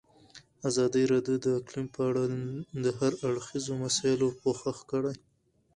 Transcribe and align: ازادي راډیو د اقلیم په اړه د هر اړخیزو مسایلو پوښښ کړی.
ازادي 0.69 1.03
راډیو 1.11 1.37
د 1.45 1.47
اقلیم 1.59 1.87
په 1.95 2.01
اړه 2.09 2.23
د 2.83 2.85
هر 2.99 3.11
اړخیزو 3.27 3.73
مسایلو 3.83 4.27
پوښښ 4.41 4.77
کړی. 4.91 5.15